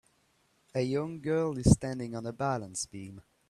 [0.73, 3.21] A young girl is standing on a balance beam.